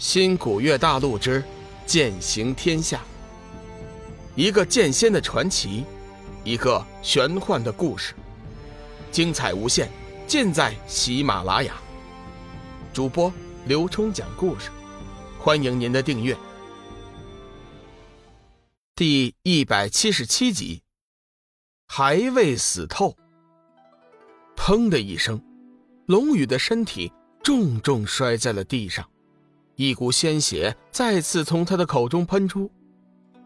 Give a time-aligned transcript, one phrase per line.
[0.00, 1.44] 新古月大陆之
[1.84, 3.02] 剑行天下，
[4.34, 5.84] 一个剑仙的传奇，
[6.42, 8.14] 一个玄幻的故事，
[9.12, 9.90] 精彩无限，
[10.26, 11.74] 尽在喜马拉雅。
[12.94, 13.30] 主播
[13.66, 14.70] 刘冲讲故事，
[15.38, 16.34] 欢迎您的订阅。
[18.96, 20.80] 第一百七十七集，
[21.88, 23.14] 还未死透。
[24.56, 25.38] 砰的一声，
[26.06, 27.12] 龙宇的身体
[27.42, 29.06] 重重摔在了地上。
[29.80, 32.70] 一股鲜血再次从他的口中喷出，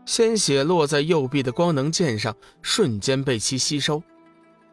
[0.04, 4.02] 鲜血落在右臂的光能剑上，瞬间被其吸收。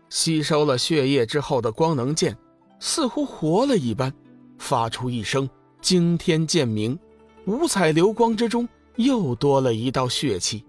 [0.10, 2.36] 吸收了血液之后的光能剑，
[2.80, 4.12] 似乎活了一般，
[4.58, 5.48] 发出一声
[5.82, 6.98] 惊天剑鸣，
[7.46, 10.66] 五彩流光之中又多了一道血气。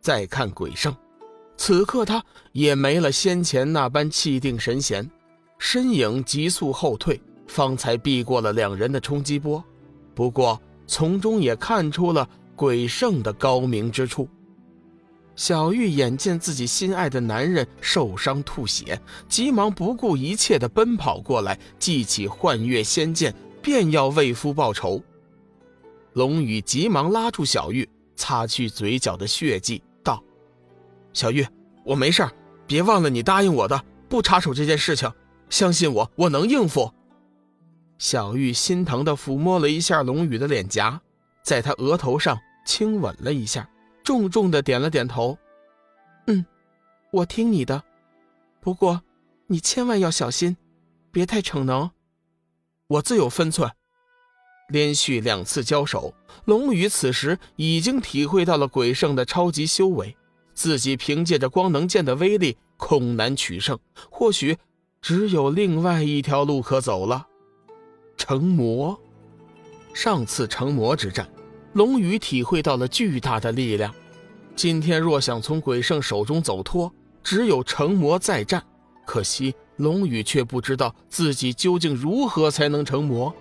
[0.00, 0.94] 再看鬼圣，
[1.56, 5.10] 此刻他也没了先前那般气定神闲，
[5.58, 9.60] 身影急速后退，方才避过了两人的冲击波。
[10.18, 14.28] 不过，从中也看出了鬼圣的高明之处。
[15.36, 25.00] 小玉眼见自己心爱的男人受伤吐血，急忙不顾一切的奔跑过来，记起幻月仙剑，便要为夫报仇。
[26.14, 30.20] 龙宇急忙拉住小玉，擦去嘴角的血迹，道
[31.14, 31.46] ：“小玉，
[31.84, 32.28] 我没事
[32.66, 35.08] 别忘了你答应我的，不插手这件事情。
[35.48, 36.92] 相信我，我能应付。”
[37.98, 41.00] 小玉心疼地抚摸了一下龙宇的脸颊，
[41.42, 43.68] 在他额头上轻吻了一下，
[44.04, 45.36] 重重地点了点头
[46.28, 46.46] ：“嗯，
[47.10, 47.82] 我听你的。
[48.60, 49.02] 不过，
[49.48, 50.56] 你千万要小心，
[51.10, 51.90] 别太逞能。
[52.86, 53.70] 我自有分寸。”
[54.68, 56.12] 连续两次交手，
[56.44, 60.14] 龙宇此时已经体会到了鬼圣的超级修为，
[60.52, 63.78] 自己凭借着光能剑的威力，恐难取胜。
[64.10, 64.58] 或许，
[65.00, 67.26] 只有另外一条路可走了。
[68.28, 68.94] 成魔，
[69.94, 71.26] 上次成魔之战，
[71.72, 73.90] 龙宇体会到了巨大的力量。
[74.54, 76.92] 今天若想从鬼圣手中走脱，
[77.24, 78.62] 只有成魔再战。
[79.06, 83.34] 可惜龙宇却不知道自己究竟如何才能成魔。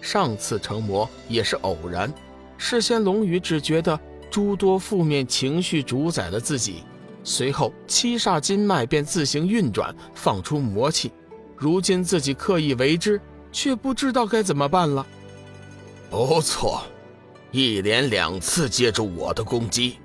[0.00, 2.14] 上次成魔也是偶然，
[2.56, 3.98] 事先龙宇只觉得
[4.30, 6.84] 诸多负面情绪主宰了自己，
[7.24, 11.10] 随后七煞金脉便自行运转，放出魔气。
[11.56, 13.20] 如今自己刻意为之。
[13.54, 15.06] 却不知道该怎么办了。
[16.10, 16.82] 不错，
[17.52, 19.98] 一连两次接住我的攻击，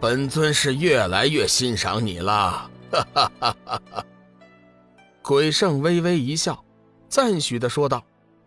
[0.00, 2.68] 本尊是越来越欣赏你了。
[2.90, 4.06] 哈哈哈哈哈！
[5.22, 6.64] 鬼圣微微一笑，
[7.08, 8.02] 赞许的说道，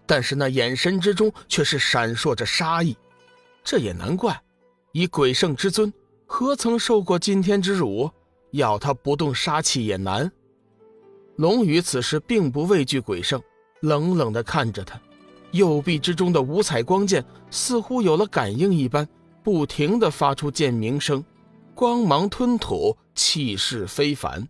[0.05, 2.97] 但是那眼神之中却是闪烁着杀意。
[3.63, 4.39] 这也难怪，
[4.91, 5.91] 以鬼圣之尊，
[6.25, 8.09] 何曾受过今天之辱？
[8.51, 10.31] 要他不动杀气也难。
[11.35, 13.41] 龙宇此时并不畏惧鬼圣。
[13.85, 14.99] 冷冷地看着他，
[15.51, 19.07] 右臂之中的五彩光剑似乎有了感应一般，
[19.43, 21.23] 不停地发出剑鸣声，
[21.73, 24.47] 光芒吞吐，气势非凡。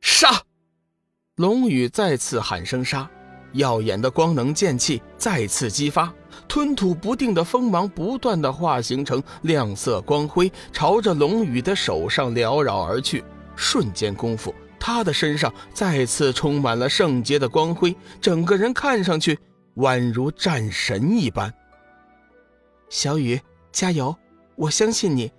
[0.00, 0.28] 杀！
[1.36, 3.08] 龙宇再次喊声杀，
[3.52, 6.12] 耀眼的光能剑气再次激发，
[6.48, 13.22] 吞吐不定的锋芒不断的化形成亮色光辉，朝着龙宇的手上缭绕而去。
[13.56, 14.54] 瞬间功夫。
[14.86, 19.38] 他的身上再次充满了圣洁的光辉，整个人看上去
[19.76, 21.50] 宛如战神一般。
[22.90, 23.40] 小雨，
[23.72, 24.14] 加油！
[24.56, 25.32] 我相信你，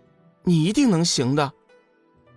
[0.44, 1.53] 你一定能行的。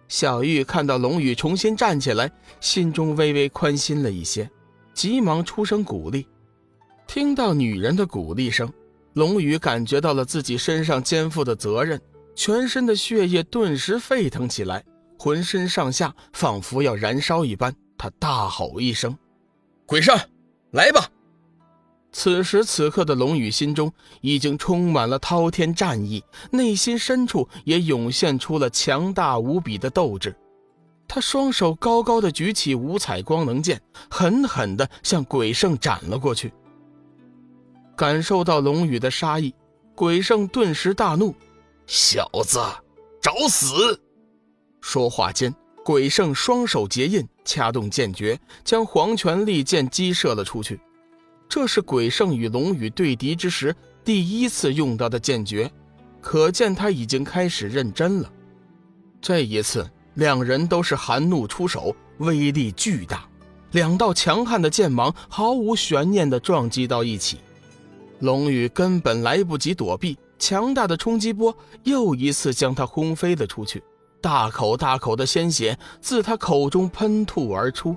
[0.06, 2.30] 小玉看到龙宇重新站起来，
[2.60, 4.47] 心中微微宽心了一些，
[4.92, 6.26] 急忙出声鼓励。
[7.06, 8.70] 听到女人的鼓励声，
[9.14, 11.98] 龙宇感觉到了自己身上肩负的责任，
[12.34, 14.84] 全身的血液顿时沸腾起来。
[15.18, 19.18] 浑身上下仿佛要燃烧一般，他大吼一声
[19.84, 20.16] ：“鬼圣，
[20.70, 21.10] 来吧！”
[22.12, 23.92] 此时此刻的龙宇心中
[24.22, 30.34] 已经充满了滔天战意，内心深处也涌现出了强大无比的斗志。
[31.06, 33.80] 他双手高高的举起五彩光能剑，
[34.10, 36.52] 狠狠地向鬼圣斩了过去。
[37.96, 39.54] 感受到龙宇的杀意，
[39.94, 41.34] 鬼圣顿时大怒
[41.86, 42.60] ：“小子，
[43.21, 44.00] 找死！”
[44.80, 45.54] 说话间，
[45.84, 50.80] 鬼圣双手结印，掐动剑诀，将黄泉利剑击射了出去。
[51.48, 55.71] 这是鬼圣与龙宇对敌之时第一次用到的剑诀，
[56.21, 58.30] 可见他已经开始认真了。
[59.21, 63.28] 这一次，两人都是含怒出手，威力巨大，
[63.72, 67.39] 两道强悍的剑芒毫无悬念地撞击到一起。
[68.21, 73.83] 龙宇根本来不及躲避，强大的冲击波又一次将他轰飞了出去。
[74.20, 77.97] 大口大口的鲜血自他口中喷吐而出。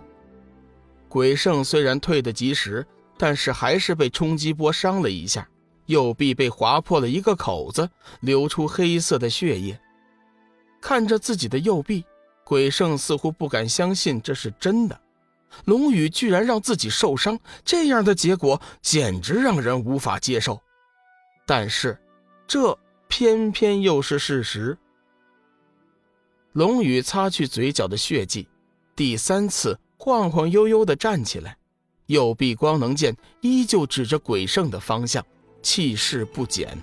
[1.10, 2.86] 鬼圣虽然退得及时，
[3.18, 5.48] 但是还是被冲击波伤了一下，
[5.88, 7.90] 右臂被划破了一个口子，
[8.22, 9.80] 流出黑色的血液。
[10.80, 12.06] 看着自己的右臂，
[12.44, 15.00] 鬼圣似乎不敢相信这是真的。
[15.66, 20.62] 龙宇居然让自己受伤，这样的结果简直让人无法接受。
[21.46, 22.00] 但是，
[22.48, 22.78] 这
[23.10, 24.78] 偏偏又是事实。
[26.54, 28.46] 龙宇擦去嘴角的血迹，
[28.94, 31.56] 第三次晃晃悠悠地站起来，
[32.08, 35.26] 右臂光能剑依旧指着鬼圣的方向，
[35.62, 36.78] 气势不减。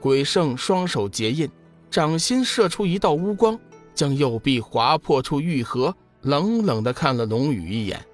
[0.00, 1.50] 鬼圣双手结印，
[1.90, 3.58] 掌心射出一道乌光，
[3.96, 5.94] 将右臂划破出愈合。
[6.22, 8.04] 冷冷地看了龙宇一眼，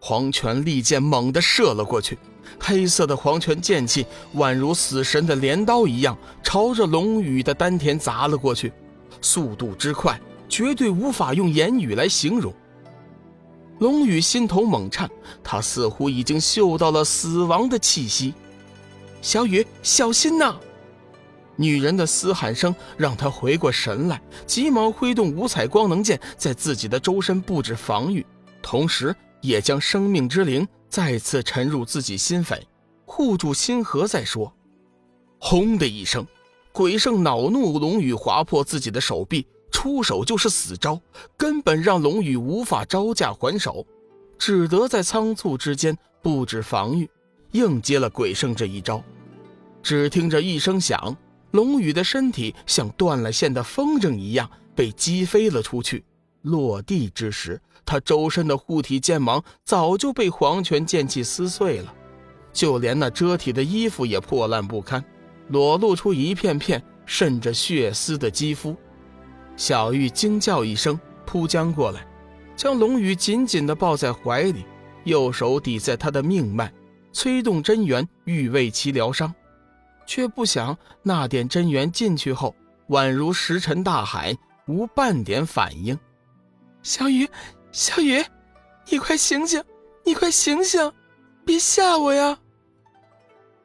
[0.00, 2.18] 黄泉利剑猛地射了过去，
[2.58, 4.06] 黑色的黄泉剑气
[4.36, 8.72] 宛如死神的镰刀一样，朝着龙宇的丹田砸了过去，
[9.20, 12.52] 速度之快，绝对无法用言语来形容。
[13.78, 15.10] 龙宇心头猛颤，
[15.44, 18.32] 他似乎已经嗅到了死亡的气息。
[19.20, 20.56] 小雨，小心呐！
[21.56, 28.24] 女人的嘶喊声让他回过神来，急忙挥动五彩光能剑，在自己的周身布置防御，
[28.62, 32.60] 同时也将生命之灵再次沉入自己心扉，
[33.04, 34.52] 护住心河再说。
[35.38, 36.26] 轰的一声，
[36.76, 41.00] 鬼圣恼怒龙宇划破自己的手臂，出手就是死招，
[41.34, 43.86] 根本让龙宇无法招架还手，
[44.38, 47.08] 只得在仓促之间布置防御，
[47.52, 49.02] 应接了鬼圣这一招。
[49.82, 51.16] 只听着一声响。
[51.52, 56.04] 龙宇的身体像断了线的风筝一样被击飞了出去，
[56.42, 61.94] 落地之时，他周身的护体剑芒早就被黄泉剑气撕碎了，
[62.52, 65.02] 就连那遮体的衣服也破烂不堪，
[65.48, 68.76] 裸露出一片片渗着血丝的肌肤。
[69.56, 72.06] 小玉惊叫一声，扑将过来，
[72.56, 74.64] 将龙宇紧紧地抱在怀里，
[75.04, 76.72] 右手抵在他的命脉，
[77.12, 79.34] 催动真元欲为其疗伤。
[80.06, 82.54] 却不想那点真元进去后，
[82.90, 85.98] 宛如石沉大海，无半点反应。
[86.82, 87.28] 小雨，
[87.72, 88.24] 小雨，
[88.88, 89.62] 你快醒醒！
[90.04, 90.92] 你快醒醒！
[91.44, 92.38] 别吓我呀！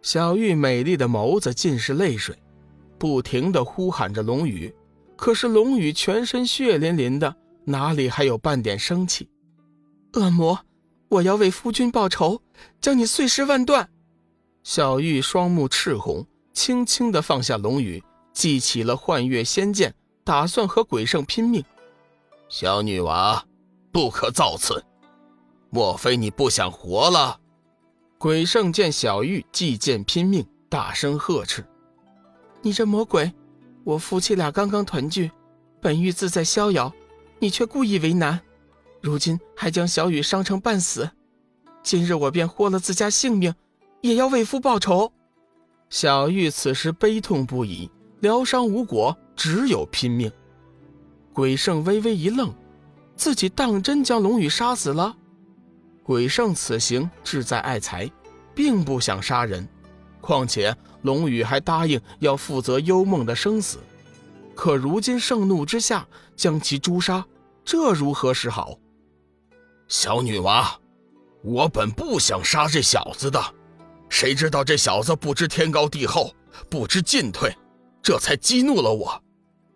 [0.02, 2.38] 小玉美丽的眸子尽是泪水，
[2.98, 4.74] 不停的呼喊着龙宇。
[5.16, 9.30] 可是龙宇全身血淋淋的，哪里还有半点生气？
[10.14, 10.60] 恶魔，
[11.10, 12.42] 我要为夫君报仇，
[12.80, 13.88] 将你碎尸万段！
[14.64, 16.26] 小玉双目赤红。
[16.54, 18.04] 轻轻地放下龙宇，
[18.34, 19.96] 记起了幻月仙剑，
[20.26, 21.64] 打算和鬼圣拼命。
[22.50, 23.46] 小女娃，
[23.90, 24.84] 不可造次！
[25.70, 27.40] 莫非你不想活了？
[28.22, 31.66] 鬼圣见小玉祭剑拼命，大声呵斥
[32.62, 33.34] ：“你这魔鬼！
[33.84, 35.32] 我夫妻俩刚刚团聚，
[35.82, 36.94] 本欲自在逍遥，
[37.40, 38.40] 你却故意为难，
[39.02, 41.10] 如今还将小雨伤成半死。
[41.82, 43.56] 今日我便豁了自家性命，
[44.02, 45.12] 也要为夫报仇！”
[45.90, 47.90] 小玉此时悲痛不已，
[48.20, 50.32] 疗伤无果，只有拼命。
[51.34, 52.54] 鬼圣微微一愣，
[53.16, 55.18] 自己当真将龙宇杀死了？
[56.12, 58.12] 鬼圣此行志在爱财，
[58.54, 59.66] 并不想杀人。
[60.20, 63.78] 况且龙宇还答应要负责幽梦的生死，
[64.54, 66.06] 可如今盛怒之下
[66.36, 67.26] 将其诛杀，
[67.64, 68.78] 这如何是好？
[69.88, 70.78] 小女娃，
[71.46, 73.42] 我本不想杀这小子的。
[74.10, 76.36] 谁知道这小子不知天高地厚，
[76.70, 77.56] 不知进退，
[78.04, 79.24] 这才激怒了我。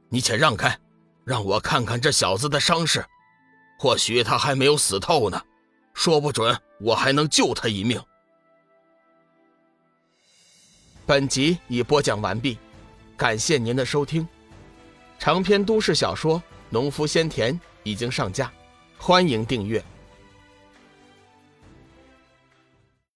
[0.09, 0.77] 你且让开，
[1.23, 3.05] 让我看看这小子的伤势，
[3.79, 5.41] 或许他还没有死透呢，
[5.95, 7.99] 说不准我还能救他一命。
[11.05, 12.59] 本集已播讲完毕，
[13.17, 14.27] 感谢您的收听。
[15.17, 16.37] 长篇都市小说
[16.69, 18.51] 《农夫先田》已经上架，
[18.97, 19.83] 欢迎订阅。